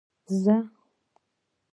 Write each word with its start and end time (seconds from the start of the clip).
زه 0.43 0.55